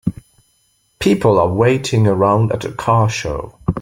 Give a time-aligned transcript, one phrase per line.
[0.97, 3.59] People are waiting around at car show.